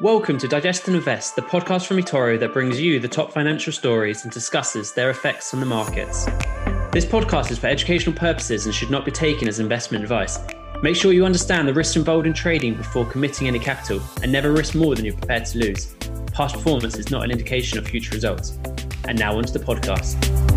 [0.00, 3.70] Welcome to Digest and Invest, the podcast from eToro that brings you the top financial
[3.70, 6.24] stories and discusses their effects on the markets.
[6.90, 10.38] This podcast is for educational purposes and should not be taken as investment advice.
[10.82, 14.52] Make sure you understand the risks involved in trading before committing any capital and never
[14.52, 15.94] risk more than you're prepared to lose.
[16.32, 18.58] Past performance is not an indication of future results.
[19.06, 20.49] And now onto the podcast.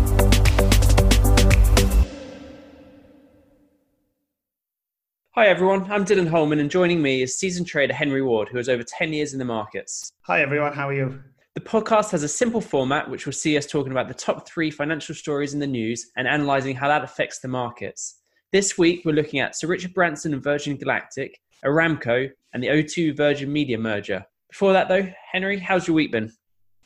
[5.36, 8.68] Hi everyone, I'm Dylan Holman and joining me is seasoned trader Henry Ward, who has
[8.68, 10.12] over 10 years in the markets.
[10.20, 11.20] Hi everyone, how are you?
[11.56, 14.70] The podcast has a simple format which will see us talking about the top three
[14.70, 18.20] financial stories in the news and analysing how that affects the markets.
[18.52, 23.16] This week, we're looking at Sir Richard Branson and Virgin Galactic, Aramco, and the O2
[23.16, 24.24] Virgin Media merger.
[24.52, 26.32] Before that, though, Henry, how's your week been?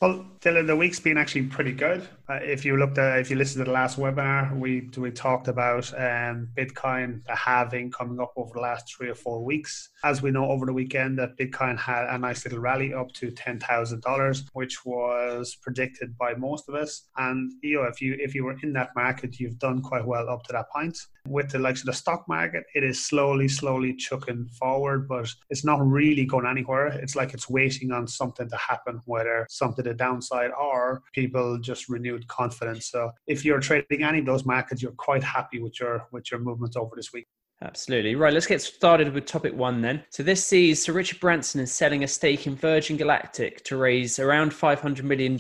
[0.01, 2.09] Well, Dylan, the week's been actually pretty good.
[2.31, 5.49] Uh, if you looked at, if you listened to the last webinar, we we talked
[5.49, 9.89] about um, Bitcoin, the halving coming up over the last three or four weeks.
[10.05, 13.31] As we know, over the weekend, that Bitcoin had a nice little rally up to
[13.31, 17.09] ten thousand dollars, which was predicted by most of us.
[17.17, 20.29] And you know, if you if you were in that market, you've done quite well
[20.29, 20.99] up to that point.
[21.27, 25.65] With the likes of the stock market, it is slowly, slowly chucking forward, but it's
[25.65, 26.89] not really going anywhere.
[26.89, 31.89] It's like it's waiting on something to happen, whether something to downside or people just
[31.89, 32.87] renew confidence.
[32.91, 36.41] So if you're trading any of those markets, you're quite happy with your with your
[36.41, 37.27] movements over this week.
[37.61, 38.15] Absolutely.
[38.15, 40.05] Right, let's get started with topic one then.
[40.11, 44.21] So, this sees Sir Richard Branson is selling a stake in Virgin Galactic to raise
[44.21, 45.37] around $500 million.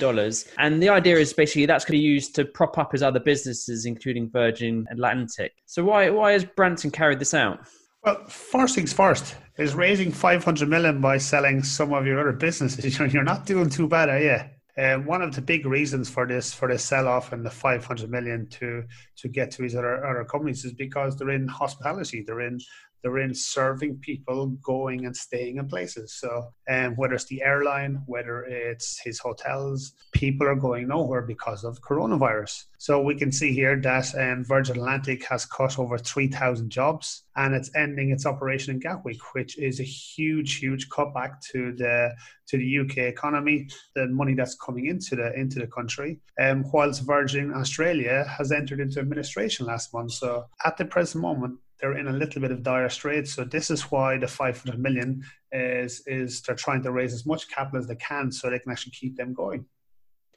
[0.59, 3.21] And the idea is basically that's going to be used to prop up his other
[3.21, 5.53] businesses, including Virgin Atlantic.
[5.67, 7.61] So, why, why has Branson carried this out?
[8.03, 12.99] Well, first things first is raising 500 million by selling some of your other businesses.
[13.13, 14.39] You're not doing too bad, are you?
[14.79, 18.09] Uh, one of the big reasons for this for the sell off and the 500
[18.09, 18.85] million to
[19.17, 22.61] to get to these other, other companies is because they're in hospitality they're in
[23.03, 26.15] they're in serving people going and staying in places.
[26.15, 31.65] So, um, whether it's the airline, whether it's his hotels, people are going nowhere because
[31.65, 32.65] of coronavirus.
[32.79, 37.55] So, we can see here that um, Virgin Atlantic has cut over 3,000 jobs and
[37.55, 42.13] it's ending its operation in Gatwick, which is a huge, huge cutback to the
[42.49, 46.19] to the UK economy, the money that's coming into the into the country.
[46.41, 50.13] Um, whilst Virgin Australia has entered into administration last month.
[50.13, 53.33] So, at the present moment, they're in a little bit of dire straits.
[53.35, 55.23] So this is why the 500 million
[55.53, 58.73] is is they're trying to raise as much capital as they can so they can
[58.73, 59.65] actually keep them going.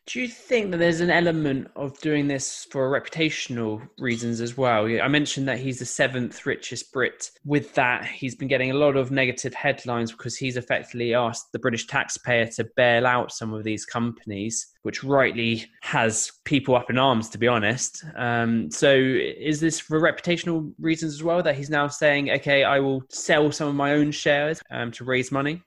[0.07, 4.85] Do you think that there's an element of doing this for reputational reasons as well?
[4.85, 7.29] I mentioned that he's the seventh richest Brit.
[7.45, 11.59] With that, he's been getting a lot of negative headlines because he's effectively asked the
[11.59, 16.97] British taxpayer to bail out some of these companies, which rightly has people up in
[16.97, 18.03] arms, to be honest.
[18.15, 22.79] Um, so, is this for reputational reasons as well that he's now saying, okay, I
[22.79, 25.61] will sell some of my own shares um, to raise money?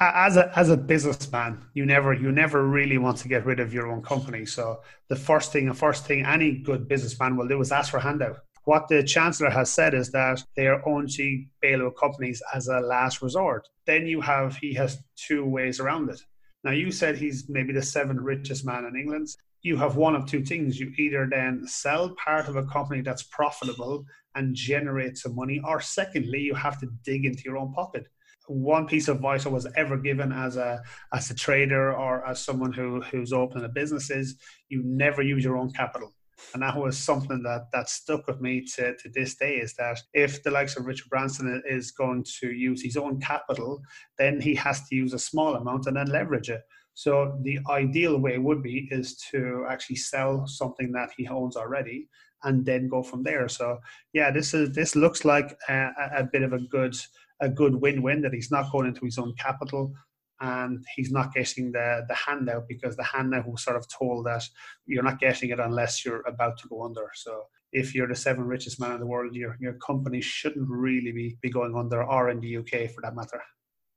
[0.00, 3.74] As a as a businessman, you never you never really want to get rid of
[3.74, 4.46] your own company.
[4.46, 7.96] So the first thing, the first thing any good businessman will do is ask for
[7.96, 8.38] a handout.
[8.64, 12.80] What the chancellor has said is that they are only bail out companies as a
[12.80, 13.66] last resort.
[13.86, 16.20] Then you have he has two ways around it.
[16.62, 19.28] Now you said he's maybe the seventh richest man in England.
[19.62, 20.78] You have one of two things.
[20.78, 24.04] You either then sell part of a company that's profitable
[24.36, 28.06] and generate some money, or secondly, you have to dig into your own pocket
[28.48, 30.82] one piece of advice I was ever given as a
[31.12, 34.36] as a trader or as someone who who's opening a business is
[34.68, 36.14] you never use your own capital.
[36.54, 40.00] And that was something that that stuck with me to, to this day is that
[40.14, 43.82] if the likes of Richard Branson is going to use his own capital,
[44.18, 46.62] then he has to use a small amount and then leverage it.
[46.94, 52.08] So the ideal way would be is to actually sell something that he owns already
[52.44, 53.48] and then go from there.
[53.48, 53.78] So
[54.12, 56.96] yeah, this is this looks like a, a bit of a good
[57.40, 59.92] a good win-win that he's not going into his own capital
[60.40, 64.44] and he's not getting the the handout because the handout was sort of told that
[64.86, 67.10] you're not getting it unless you're about to go under.
[67.14, 71.12] So if you're the seventh richest man in the world, your your company shouldn't really
[71.12, 73.42] be, be going under or in the UK for that matter.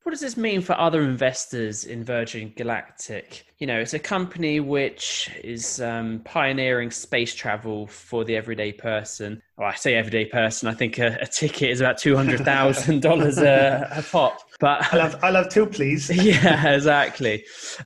[0.04, 3.46] What does this mean for other investors in Virgin Galactic?
[3.60, 9.44] You know, it's a company which is um, pioneering space travel for the everyday person.
[9.58, 10.68] Well, I say everyday person.
[10.68, 14.40] I think a, a ticket is about two hundred thousand dollars a pop.
[14.62, 16.08] But I'll have, I'll have two, please.
[16.24, 17.44] yeah, exactly.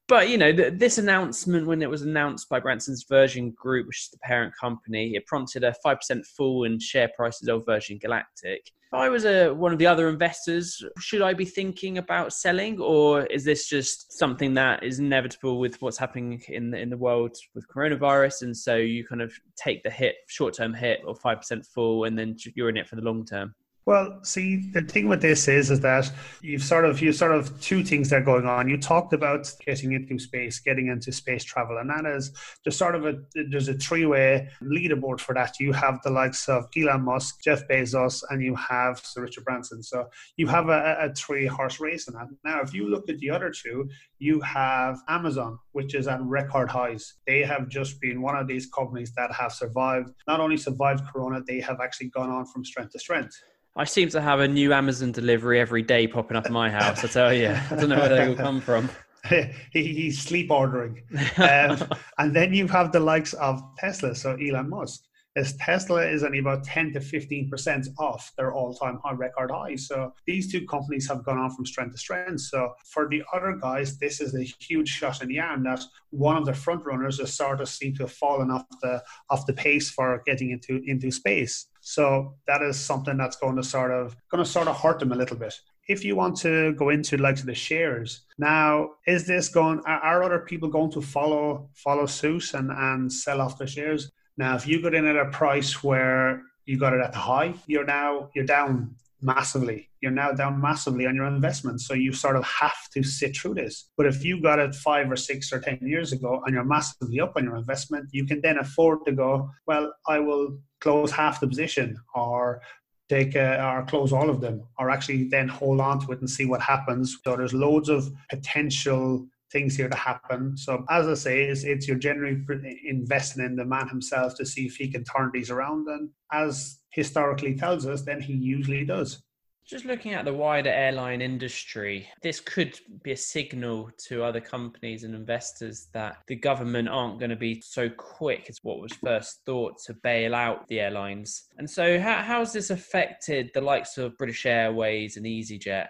[0.09, 4.01] But you know, th- this announcement, when it was announced by Branson's Virgin Group, which
[4.01, 7.97] is the parent company, it prompted a five percent fall in share prices of Virgin
[7.97, 8.71] Galactic.
[8.87, 12.81] If I was a one of the other investors, should I be thinking about selling,
[12.81, 16.97] or is this just something that is inevitable with what's happening in the, in the
[16.97, 21.15] world with coronavirus, and so you kind of take the hit, short term hit, or
[21.15, 23.55] five percent fall, and then you're in it for the long term?
[23.85, 26.11] Well, see, the thing with this is, is that
[26.41, 28.67] you've sort of, you sort of two things that are going on.
[28.67, 32.31] You talked about getting into space, getting into space travel, and that is
[32.63, 33.13] there's sort of a
[33.51, 35.59] there's a three way leaderboard for that.
[35.59, 39.83] You have the likes of Elon Musk, Jeff Bezos, and you have Sir Richard Branson.
[39.83, 42.27] So you have a, a three horse race in that.
[42.43, 46.71] Now, if you look at the other two, you have Amazon, which is at record
[46.71, 47.13] highs.
[47.27, 51.43] They have just been one of these companies that have survived, not only survived Corona,
[51.45, 53.39] they have actually gone on from strength to strength.
[53.77, 57.03] I seem to have a new Amazon delivery every day popping up in my house.
[57.03, 58.89] I tell you, I don't know where they will come from.
[59.29, 61.01] he, he's sleep ordering.
[61.37, 61.77] Um,
[62.17, 65.01] and then you have the likes of Tesla, so Elon Musk.
[65.35, 69.75] As Tesla is only about 10 to 15% off their all time high record high.
[69.75, 72.39] So these two companies have gone on from strength to strength.
[72.41, 76.37] So for the other guys, this is a huge shot in the arm that one
[76.37, 79.53] of the front runners has sort of seemed to have fallen off the off the
[79.53, 81.67] pace for getting into into space.
[81.87, 85.11] So that is something that's going to sort of going to sort of hurt them
[85.11, 85.53] a little bit.
[85.87, 89.81] If you want to go into like the shares now, is this going?
[89.85, 94.11] Are, other people going to follow follow suit and and sell off the shares?
[94.35, 97.53] Now, if you got in at a price where you got it at the high,
[97.67, 99.89] you're now you're down massively.
[100.01, 101.81] You're now down massively on your investment.
[101.81, 103.89] So you sort of have to sit through this.
[103.97, 107.19] But if you got it five or six or 10 years ago and you're massively
[107.19, 111.39] up on your investment, you can then afford to go, well, I will close half
[111.39, 112.61] the position or
[113.09, 116.29] take uh, or close all of them or actually then hold on to it and
[116.29, 117.17] see what happens.
[117.23, 120.57] So there's loads of potential things here to happen.
[120.57, 122.41] So as I say, it's, it's you're generally
[122.85, 125.87] investing in the man himself to see if he can turn these around.
[125.87, 129.21] And as historically tells us, then he usually does.
[129.67, 135.03] Just looking at the wider airline industry, this could be a signal to other companies
[135.03, 139.39] and investors that the government aren't going to be so quick as what was first
[139.43, 141.47] thought to bail out the airlines.
[141.57, 145.87] And so, how, how has this affected the likes of British Airways and EasyJet?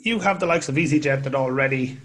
[0.00, 1.96] You have the likes of EasyJet that already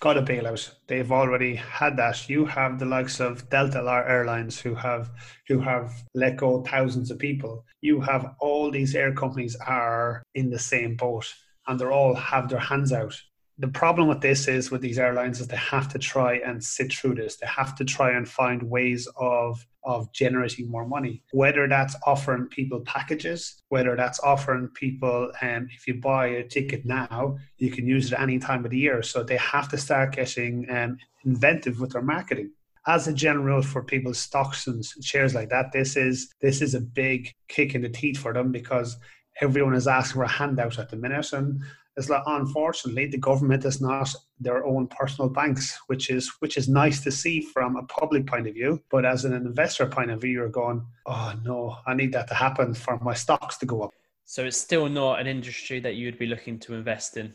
[0.00, 0.74] got a bailout.
[0.86, 2.28] They've already had that.
[2.28, 5.10] You have the likes of Delta Airlines who have
[5.48, 7.64] who have let go thousands of people.
[7.80, 11.32] You have all these air companies are in the same boat
[11.66, 13.14] and they're all have their hands out
[13.58, 16.92] the problem with this is with these airlines is they have to try and sit
[16.92, 17.36] through this.
[17.36, 21.22] They have to try and find ways of of generating more money.
[21.30, 26.84] Whether that's offering people packages, whether that's offering people, um, if you buy a ticket
[26.84, 29.00] now, you can use it any time of the year.
[29.02, 32.50] So they have to start getting um, inventive with their marketing
[32.88, 36.80] as a general for people's stocks and shares like that this is this is a
[36.80, 38.96] big kick in the teeth for them because
[39.40, 41.60] everyone is asking for a handout at the minute and
[41.96, 46.68] is that unfortunately the government is not their own personal banks, which is which is
[46.68, 48.82] nice to see from a public point of view.
[48.90, 52.34] But as an investor point of view, you're going, oh no, I need that to
[52.34, 53.92] happen for my stocks to go up.
[54.24, 57.32] So it's still not an industry that you'd be looking to invest in.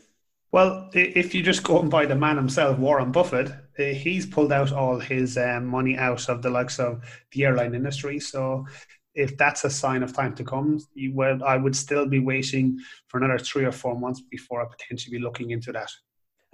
[0.52, 4.52] Well, if you just go and buy the man himself, Warren Buffett, eh, he's pulled
[4.52, 8.20] out all his um, money out of the likes of the airline industry.
[8.20, 8.66] So
[9.14, 12.78] if that's a sign of time to come, you would, I would still be waiting
[13.08, 15.90] for another three or four months before I potentially be looking into that.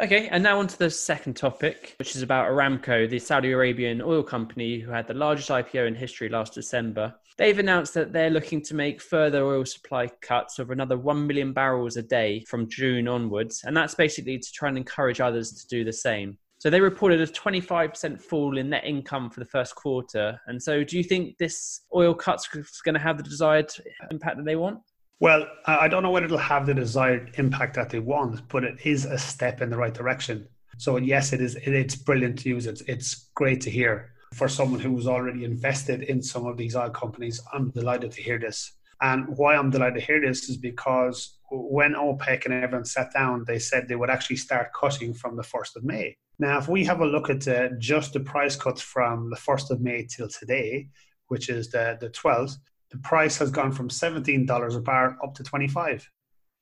[0.01, 4.01] Okay, and now on to the second topic, which is about Aramco, the Saudi Arabian
[4.01, 7.13] oil company who had the largest IPO in history last December.
[7.37, 11.53] They've announced that they're looking to make further oil supply cuts of another 1 million
[11.53, 15.67] barrels a day from June onwards, and that's basically to try and encourage others to
[15.67, 16.39] do the same.
[16.59, 20.41] So they reported a 25% fall in net income for the first quarter.
[20.47, 23.73] And so do you think this oil cuts is going to have the desired
[24.11, 24.81] impact that they want?
[25.21, 28.79] Well, I don't know whether it'll have the desired impact that they want, but it
[28.85, 30.49] is a step in the right direction.
[30.79, 31.57] So yes, it is.
[31.57, 32.67] It's brilliant to use.
[32.67, 36.77] It's it's great to hear for someone who was already invested in some of these
[36.77, 37.41] oil companies.
[37.53, 38.73] I'm delighted to hear this.
[39.01, 43.45] And why I'm delighted to hear this is because when OPEC and everyone sat down,
[43.47, 46.17] they said they would actually start cutting from the 1st of May.
[46.39, 49.71] Now, if we have a look at uh, just the price cuts from the 1st
[49.71, 50.89] of May till today,
[51.27, 52.57] which is the, the 12th,
[52.91, 56.09] the price has gone from $17 a barrel up to 25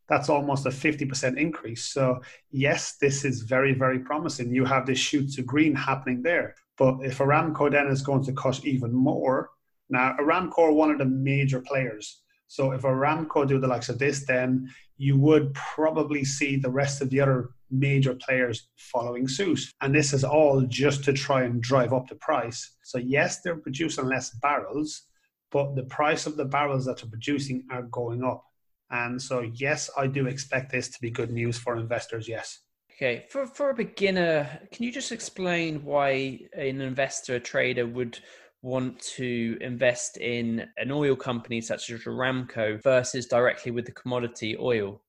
[0.08, 1.84] that's almost a 50% increase.
[1.84, 4.54] So, yes, this is very, very promising.
[4.54, 6.54] You have this shoot to green happening there.
[6.78, 9.50] But if Aramco then is going to cut even more,
[9.88, 12.22] now Aramco are one of the major players.
[12.48, 17.02] So if Aramco do the likes of this, then you would probably see the rest
[17.02, 19.60] of the other major players following suit.
[19.80, 22.76] And this is all just to try and drive up the price.
[22.82, 25.02] So yes, they're producing less barrels,
[25.50, 28.44] but the price of the barrels that they're producing are going up.
[28.90, 32.60] And so yes, I do expect this to be good news for investors, yes.
[32.92, 38.18] Okay, for for a beginner, can you just explain why an investor, a trader would
[38.62, 44.56] want to invest in an oil company such as Aramco versus directly with the commodity
[44.58, 45.02] oil?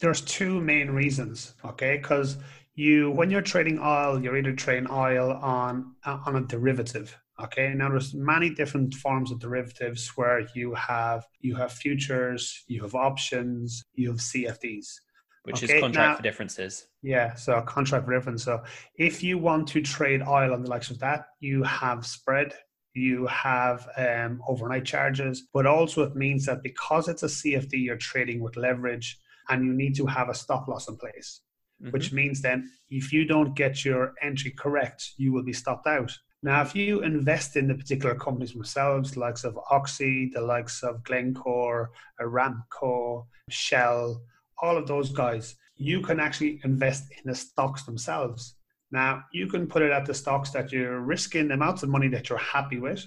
[0.00, 1.96] There's two main reasons, okay?
[1.96, 2.36] Because
[2.74, 7.88] you, when you're trading oil, you're either trading oil on on a derivative, okay now
[7.88, 13.82] there's many different forms of derivatives where you have you have futures you have options
[13.96, 15.00] you have cfds
[15.44, 16.88] which okay, is contract now, for differences.
[17.02, 18.42] Yeah, so contract for difference.
[18.42, 18.62] So
[18.96, 22.54] if you want to trade oil on the likes of that, you have spread,
[22.94, 27.96] you have um, overnight charges, but also it means that because it's a CFD, you're
[27.96, 31.40] trading with leverage and you need to have a stop loss in place,
[31.82, 31.92] mm-hmm.
[31.92, 36.16] which means then if you don't get your entry correct, you will be stopped out.
[36.42, 40.82] Now, if you invest in the particular companies themselves, the likes of Oxy, the likes
[40.82, 44.22] of Glencore, Aramco, Shell,
[44.60, 48.56] all of those guys, you can actually invest in the stocks themselves.
[48.90, 52.08] Now, you can put it at the stocks that you're risking the amounts of money
[52.08, 53.04] that you're happy with,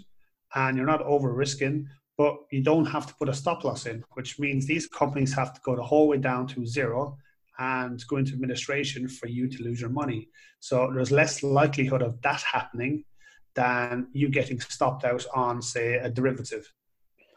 [0.56, 4.04] and you're not over risking, but you don't have to put a stop loss in,
[4.14, 7.18] which means these companies have to go the whole way down to zero
[7.60, 10.30] and go into administration for you to lose your money.
[10.60, 13.04] So there's less likelihood of that happening
[13.56, 16.72] than you getting stopped out on, say, a derivative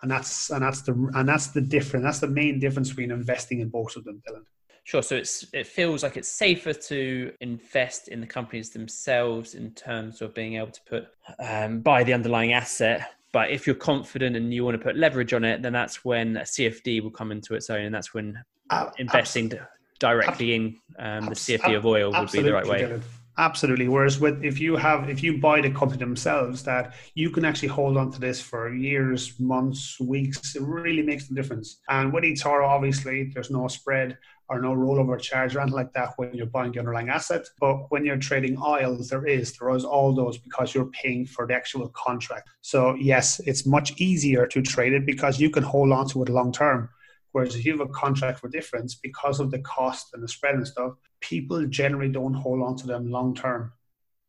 [0.02, 2.04] and that's and that's the and that's the difference.
[2.04, 4.44] That's the main difference between investing in both of them, Dylan.
[4.84, 5.02] Sure.
[5.02, 10.22] So it's it feels like it's safer to invest in the companies themselves in terms
[10.22, 11.08] of being able to put
[11.38, 13.12] um, buy the underlying asset.
[13.32, 16.36] But if you're confident and you want to put leverage on it, then that's when
[16.36, 19.52] a CFD will come into its own, and that's when uh, investing
[19.98, 22.82] directly in um, the CFD of oil would be the right way.
[22.82, 23.02] Dylan.
[23.38, 23.88] Absolutely.
[23.88, 27.68] Whereas with if you have if you buy the company themselves, that you can actually
[27.68, 30.56] hold on to this for years, months, weeks.
[30.56, 31.80] It really makes a difference.
[31.88, 34.18] And with eToro, obviously, there's no spread
[34.50, 37.46] or no rollover charge or anything like that when you're buying the underlying asset.
[37.60, 41.46] But when you're trading oils, there is there is all those because you're paying for
[41.46, 42.50] the actual contract.
[42.60, 46.28] So yes, it's much easier to trade it because you can hold on to it
[46.28, 46.90] long term.
[47.30, 50.56] Whereas if you have a contract for difference, because of the cost and the spread
[50.56, 53.72] and stuff, people generally don't hold on to them long term.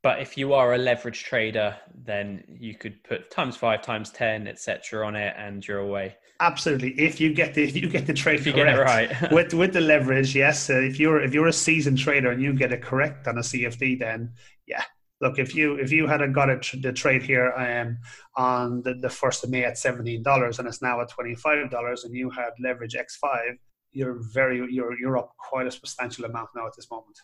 [0.04, 4.48] But if you are a leverage trader, then you could put times five, times ten,
[4.48, 5.06] etc.
[5.06, 6.16] on it, and you're away.
[6.42, 7.00] Absolutely.
[7.00, 9.74] If you get the if you get the trade if you correct, right with with
[9.74, 10.72] the leverage, yes.
[10.72, 13.42] Uh, if you're if you're a seasoned trader and you get it correct on a
[13.42, 14.34] CFD, then
[14.66, 14.84] yeah,
[15.22, 18.00] look if you if you had got a tr- the trade here um,
[18.36, 21.70] on the, the first of May at seventeen dollars and it's now at twenty five
[21.70, 23.60] dollars and you had leverage X five,
[23.92, 27.18] you're very you're you're up quite a substantial amount now at this moment.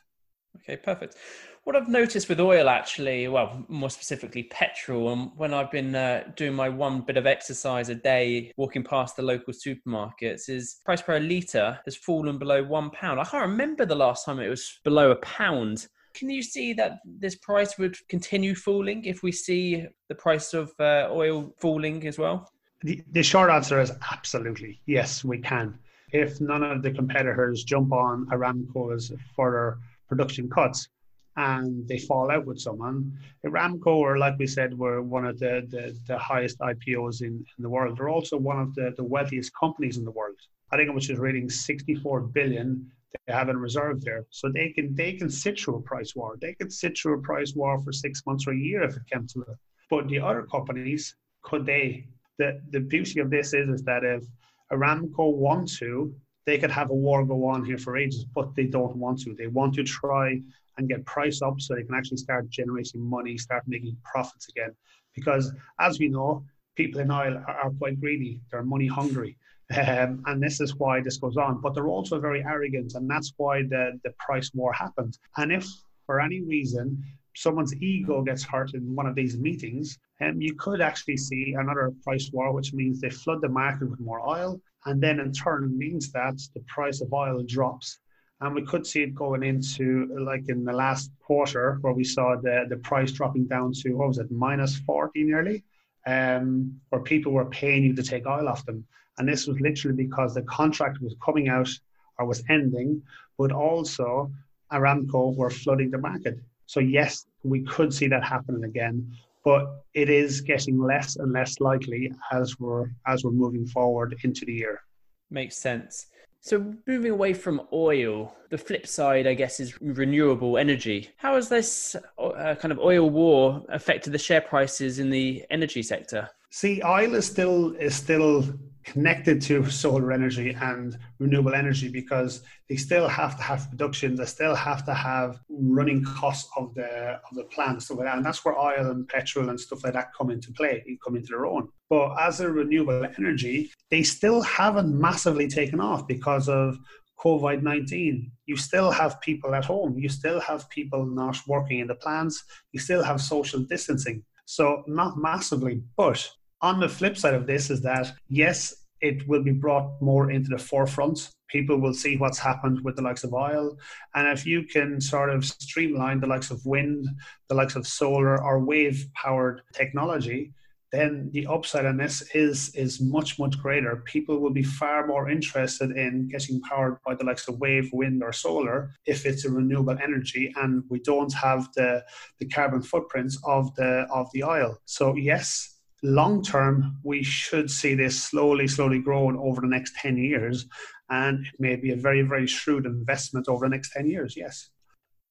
[0.56, 1.16] Okay, perfect.
[1.64, 6.24] What I've noticed with oil, actually, well, more specifically petrol, and when I've been uh,
[6.36, 11.02] doing my one bit of exercise a day, walking past the local supermarkets, is price
[11.02, 13.20] per litre has fallen below one pound.
[13.20, 15.88] I can't remember the last time it was below a pound.
[16.14, 20.72] Can you see that this price would continue falling if we see the price of
[20.80, 22.50] uh, oil falling as well?
[22.82, 25.78] The, the short answer is absolutely yes, we can.
[26.14, 30.90] If none of the competitors jump on Aramco's further production cuts
[31.38, 33.14] and they fall out with someone,
[33.46, 37.62] Aramco, or like we said, were one of the, the, the highest IPOs in, in
[37.62, 37.98] the world.
[37.98, 40.36] They're also one of the, the wealthiest companies in the world.
[40.72, 42.92] I think it was just rating 64 billion
[43.26, 44.26] they have in reserve there.
[44.30, 46.38] So they can they can sit through a price war.
[46.42, 49.04] They could sit through a price war for six months or a year if it
[49.12, 49.58] came to it.
[49.90, 52.08] But the other companies, could they?
[52.38, 54.24] The the beauty of this is, is that if
[54.72, 56.14] Aramco want to,
[56.48, 59.36] they could have a war go on here for ages, but they don't want to.
[59.36, 60.42] They want to try
[60.78, 64.74] and get price up so they can actually start generating money, start making profits again.
[65.14, 68.40] Because as we know, people in oil are, are quite greedy.
[68.50, 69.38] They're money hungry.
[69.76, 71.60] Um, and this is why this goes on.
[71.60, 75.20] But they're also very arrogant, and that's why the, the price war happens.
[75.36, 75.68] And if
[76.06, 77.04] for any reason
[77.36, 81.92] someone's ego gets hurt in one of these meetings, um, you could actually see another
[82.06, 85.78] price war, which means they flood the market with more oil, and then in turn
[85.78, 88.00] means that the price of oil drops.
[88.40, 92.38] And we could see it going into like in the last quarter where we saw
[92.38, 95.64] the, the price dropping down to what was it, minus 40 nearly,
[96.06, 98.86] um, where people were paying you to take oil off them.
[99.18, 101.70] And this was literally because the contract was coming out
[102.18, 103.02] or was ending,
[103.38, 104.32] but also
[104.72, 106.40] Aramco were flooding the market.
[106.66, 109.12] So, yes, we could see that happening again,
[109.48, 114.44] but it is getting less and less likely as we're as we're moving forward into
[114.46, 114.82] the year.
[115.30, 116.08] Makes sense.
[116.42, 121.12] So, moving away from oil, the flip side, I guess, is renewable energy.
[121.16, 125.82] How has this uh, kind of oil war affected the share prices in the energy
[125.82, 126.30] sector?
[126.50, 128.44] See, oil is still is still
[128.88, 134.26] connected to solar energy and renewable energy because they still have to have production, they
[134.26, 138.18] still have to have running costs of the of the plant stuff like that.
[138.18, 141.30] And that's where oil and petrol and stuff like that come into play, come into
[141.30, 141.68] their own.
[141.90, 146.78] But as a renewable energy, they still haven't massively taken off because of
[147.20, 148.32] COVID 19.
[148.46, 149.98] You still have people at home.
[149.98, 152.44] You still have people not working in the plants.
[152.72, 154.24] You still have social distancing.
[154.46, 155.84] So, not massively.
[155.98, 156.30] But
[156.62, 160.50] on the flip side of this is that, yes, it will be brought more into
[160.50, 161.32] the forefront.
[161.50, 163.78] People will see what's happened with the likes of oil.
[164.16, 167.08] And if you can sort of streamline the likes of wind,
[167.48, 170.54] the likes of solar or wave powered technology,
[170.92, 173.98] then the upside on this is is much much greater.
[174.06, 178.24] People will be far more interested in getting powered by the likes of wave, wind,
[178.24, 182.04] or solar if it's a renewable energy, and we don't have the
[182.40, 184.78] the carbon footprints of the of the oil.
[184.86, 190.18] So yes, long term we should see this slowly slowly growing over the next ten
[190.18, 190.66] years,
[191.10, 194.36] and it may be a very very shrewd investment over the next ten years.
[194.36, 194.70] Yes.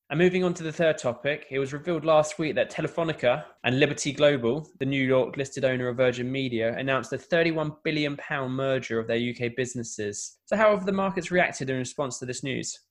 [0.09, 3.81] And moving on to the third topic, it was revealed last week that Telefonica and
[3.81, 8.55] Liberty Global, the New York listed owner of Virgin Media, announced a 31 billion pound
[8.55, 10.39] merger of their UK businesses.
[10.45, 12.86] So, how have the markets reacted in response to this news?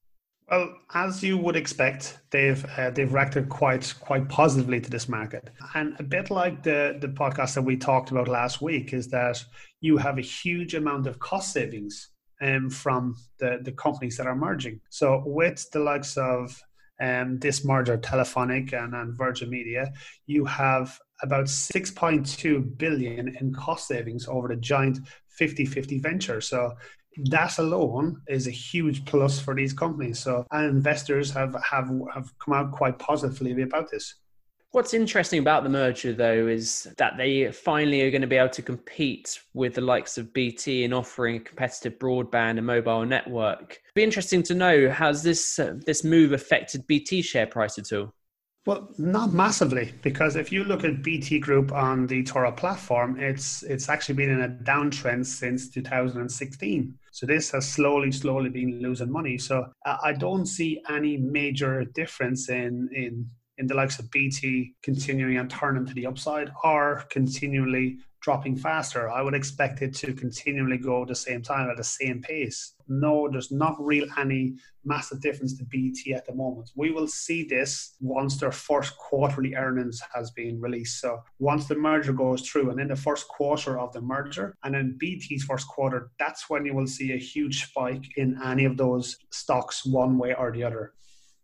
[0.49, 5.49] Well, as you would expect, they've uh, they've reacted quite quite positively to this market,
[5.73, 9.43] and a bit like the the podcast that we talked about last week is that
[9.81, 12.09] you have a huge amount of cost savings
[12.41, 14.79] um, from the the companies that are merging.
[14.89, 16.61] So with the likes of
[17.01, 19.91] um, this merger, Telefonica and, and Virgin Media,
[20.27, 24.99] you have about 6.2 billion in cost savings over the giant
[25.39, 26.41] 50-50 venture.
[26.41, 26.75] So
[27.17, 30.19] that alone is a huge plus for these companies.
[30.19, 34.15] So and investors have have have come out quite positively about this.
[34.75, 38.49] What's interesting about the merger, though, is that they finally are going to be able
[38.49, 43.71] to compete with the likes of BT in offering a competitive broadband and mobile network.
[43.71, 47.93] It'd be interesting to know has this uh, this move affected BT share price at
[47.93, 48.13] all?
[48.65, 53.61] Well, not massively, because if you look at BT Group on the eToro platform, it's
[53.61, 56.97] it's actually been in a downtrend since 2016.
[57.11, 59.37] So this has slowly, slowly been losing money.
[59.37, 65.37] So I don't see any major difference in in in the likes of BT continuing
[65.37, 69.07] and turning to the upside or continually dropping faster.
[69.07, 72.73] I would expect it to continually go the same time at the same pace.
[72.87, 76.71] No, there's not real any massive difference to BT at the moment.
[76.75, 81.01] We will see this once their first quarterly earnings has been released.
[81.01, 84.73] So once the merger goes through and in the first quarter of the merger and
[84.73, 88.75] then BT's first quarter, that's when you will see a huge spike in any of
[88.75, 90.93] those stocks one way or the other.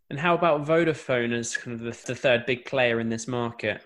[0.09, 3.83] And how about Vodafone as kind of the, the third big player in this market?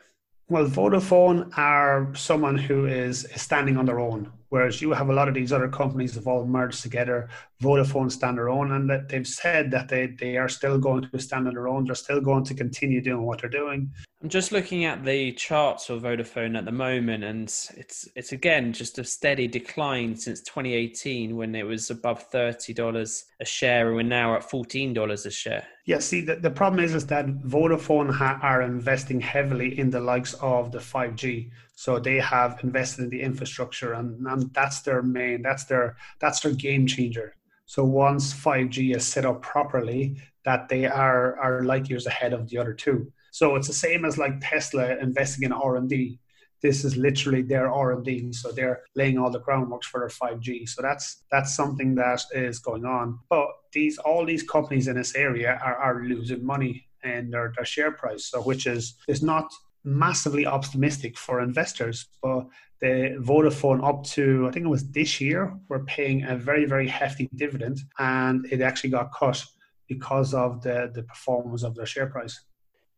[0.48, 5.28] Well, Vodafone are someone who is standing on their own, whereas you have a lot
[5.28, 7.28] of these other companies have all merged together.
[7.62, 11.20] Vodafone stand their own, and that they've said that they, they are still going to
[11.20, 11.84] stand on their own.
[11.84, 13.92] They're still going to continue doing what they're doing.
[14.24, 17.44] I'm just looking at the charts of Vodafone at the moment, and
[17.76, 23.26] it's it's again just a steady decline since 2018 when it was above thirty dollars
[23.42, 25.68] a share, and we're now at fourteen dollars a share.
[25.86, 30.00] Yeah, see, the, the problem is is that Vodafone ha- are investing heavily in the
[30.00, 31.52] likes of the 5G.
[31.76, 36.40] So they have invested in the infrastructure, and, and that's their main, that's their that's
[36.40, 37.36] their game changer.
[37.66, 42.50] So once 5G is set up properly, that they are are light years ahead of
[42.50, 43.12] the other two.
[43.32, 46.20] So it's the same as like Tesla investing in R and D.
[46.62, 50.10] This is literally their R and D, so they're laying all the groundwork for their
[50.10, 50.66] five G.
[50.66, 53.20] So that's that's something that is going on.
[53.30, 57.66] But these all these companies in this area are, are losing money in their, their
[57.66, 59.52] share price, so which is is not
[59.86, 62.08] massively optimistic for investors.
[62.22, 62.48] But
[62.82, 66.88] the Vodafone up to I think it was this year were paying a very very
[66.88, 69.44] hefty dividend, and it actually got cut
[69.88, 72.40] because of the the performance of their share price.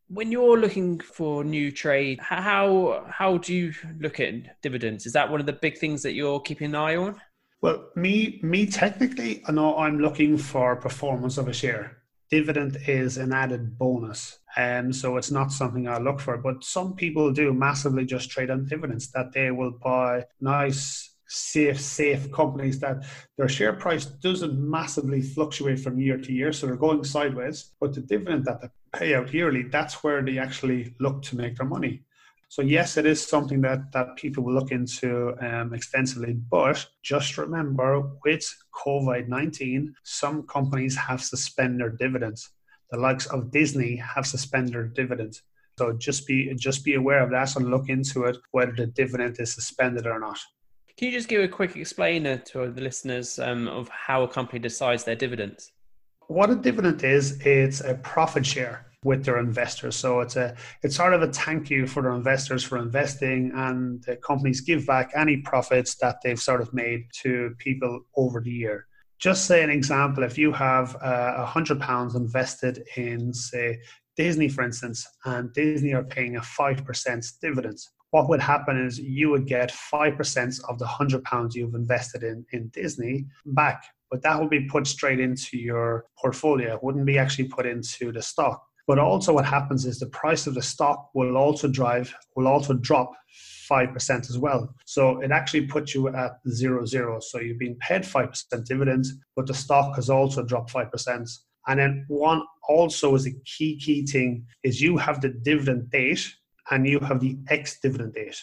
[0.10, 5.06] When you're looking for new trade, how how do you look at dividends?
[5.06, 7.22] Is that one of the big things that you're keeping an eye on?
[7.62, 11.98] Well, me me technically, I know I'm looking for performance of a share.
[12.30, 16.38] Dividend is an added bonus, um, so it's not something I look for.
[16.38, 21.80] But some people do massively just trade on dividends that they will buy nice safe,
[21.80, 23.06] safe companies that
[23.38, 26.52] their share price doesn't massively fluctuate from year to year.
[26.52, 30.40] So they're going sideways, but the dividend that they pay out yearly, that's where they
[30.40, 32.04] actually look to make their money.
[32.50, 37.38] So yes, it is something that, that people will look into um, extensively, but just
[37.38, 42.50] remember with COVID-19, some companies have suspended their dividends.
[42.92, 45.44] The likes of Disney have suspended their dividends.
[45.78, 49.38] So just be just be aware of that and look into it whether the dividend
[49.40, 50.40] is suspended or not.
[50.98, 54.58] Can you just give a quick explainer to the listeners um, of how a company
[54.58, 55.72] decides their dividends?
[56.28, 59.96] What a dividend is, it's a profit share with their investors.
[59.96, 64.04] So it's a it's sort of a thank you for their investors for investing, and
[64.04, 68.52] the companies give back any profits that they've sort of made to people over the
[68.52, 68.87] year.
[69.20, 73.80] Just say an example: if you have uh, a uh, hundred pounds invested in, say,
[74.16, 77.80] Disney, for instance, and Disney are paying a five percent dividend.
[78.12, 82.24] What would happen is you would get five percent of the hundred pounds you've invested
[82.24, 86.76] in in Disney back but that would be put straight into your portfolio.
[86.76, 88.64] It wouldn't be actually put into the stock.
[88.88, 92.74] But also, what happens is the price of the stock will also drive, will also
[92.74, 93.12] drop
[93.70, 94.74] 5% as well.
[94.86, 97.20] So it actually puts you at zero zero.
[97.20, 101.30] So you've been paid 5% dividends, but the stock has also dropped 5%.
[101.68, 106.26] And then one also is a key, key thing is you have the dividend date
[106.72, 108.38] and you have the ex dividend date.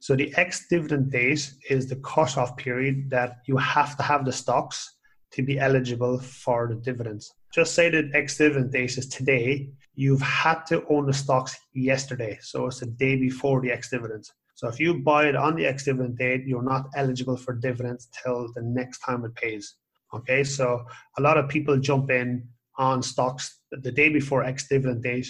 [0.00, 4.32] So the ex dividend date is the cutoff period that you have to have the
[4.32, 4.96] stocks
[5.32, 7.32] to be eligible for the dividends.
[7.54, 12.38] Just say that ex dividend date is today, you've had to own the stocks yesterday.
[12.40, 14.32] So it's the day before the ex dividends.
[14.62, 18.08] So if you buy it on the ex dividend date, you're not eligible for dividends
[18.22, 19.74] till the next time it pays.
[20.14, 20.84] Okay, so
[21.18, 22.46] a lot of people jump in
[22.78, 25.26] on stocks the day before ex dividend date,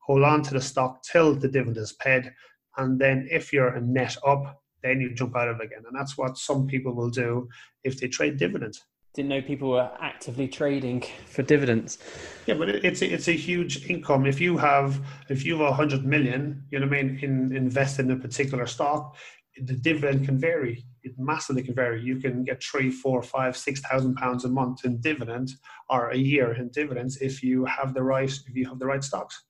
[0.00, 2.30] hold on to the stock till the dividend is paid,
[2.76, 5.84] and then if you're a net up, then you jump out of it again.
[5.86, 7.48] And that's what some people will do
[7.84, 11.98] if they trade dividends didn't know people were actively trading for dividends.
[12.46, 14.26] Yeah, but it's a, it's a huge income.
[14.26, 17.56] If you have if you have a hundred million, you know what I mean, in
[17.56, 19.16] invested in a particular stock,
[19.56, 20.84] the dividend can vary.
[21.04, 22.02] It massively can vary.
[22.02, 25.52] You can get three, four, five, six thousand pounds a month in dividend
[25.88, 29.04] or a year in dividends if you have the right if you have the right
[29.04, 29.44] stocks.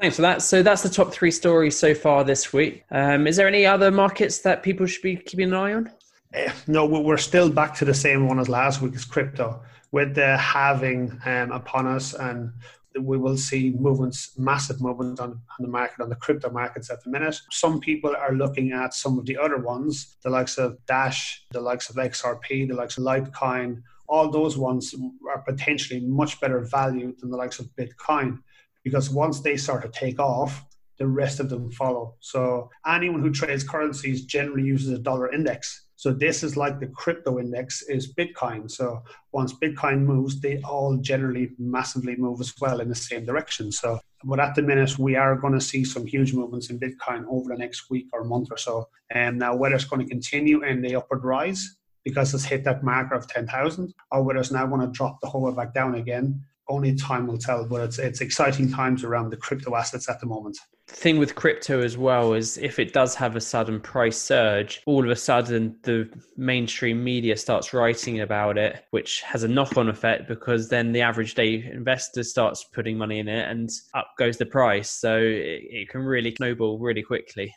[0.00, 0.42] Thanks for that.
[0.42, 2.84] So that's the top three stories so far this week.
[2.90, 5.90] Um, is there any other markets that people should be keeping an eye on?
[6.36, 9.62] Eh, no, we're still back to the same one as last week, is crypto.
[9.90, 12.52] With the halving um, upon us, and
[13.00, 17.02] we will see movements, massive movements on, on the market, on the crypto markets at
[17.02, 17.36] the minute.
[17.50, 21.60] Some people are looking at some of the other ones, the likes of Dash, the
[21.60, 23.82] likes of XRP, the likes of Litecoin.
[24.06, 24.94] All those ones
[25.30, 28.40] are potentially much better value than the likes of Bitcoin
[28.84, 30.64] because once they start to take off,
[30.98, 32.14] the rest of them follow.
[32.20, 36.86] So anyone who trades currencies generally uses a dollar index so this is like the
[36.86, 38.70] crypto index is Bitcoin.
[38.70, 43.72] So once Bitcoin moves, they all generally massively move as well in the same direction.
[43.72, 47.24] So but at the minute we are going to see some huge movements in Bitcoin
[47.28, 48.88] over the next week or month or so.
[49.10, 52.84] And now whether it's going to continue in the upward rise because it's hit that
[52.84, 55.96] marker of 10,000 or whether it's now going to drop the whole way back down
[55.96, 57.66] again only time will tell.
[57.66, 60.56] But it's it's exciting times around the crypto assets at the moment.
[60.88, 65.04] Thing with crypto as well is if it does have a sudden price surge, all
[65.04, 70.28] of a sudden the mainstream media starts writing about it, which has a knock-on effect
[70.28, 74.46] because then the average day investor starts putting money in it, and up goes the
[74.46, 74.88] price.
[74.90, 77.52] So it, it can really snowball really quickly.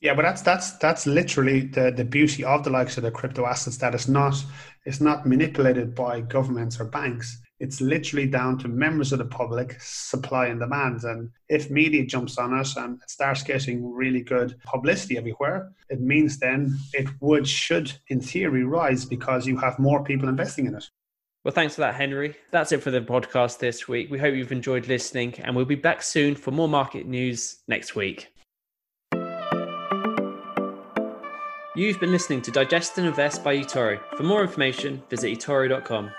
[0.00, 3.46] Yeah, but that's that's that's literally the, the beauty of the likes of the crypto
[3.46, 4.34] assets that it's not
[4.84, 9.76] it's not manipulated by governments or banks it's literally down to members of the public,
[9.80, 11.02] supply and demand.
[11.04, 16.00] And if media jumps on it and it starts getting really good publicity everywhere, it
[16.00, 20.74] means then it would, should, in theory, rise because you have more people investing in
[20.74, 20.88] it.
[21.44, 22.36] Well, thanks for that, Henry.
[22.50, 24.10] That's it for the podcast this week.
[24.10, 27.94] We hope you've enjoyed listening, and we'll be back soon for more market news next
[27.94, 28.28] week.
[31.74, 34.00] You've been listening to Digest and Invest by eToro.
[34.16, 36.10] For more information, visit eToro.com.